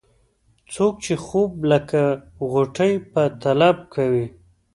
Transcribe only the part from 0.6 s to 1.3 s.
څوک چې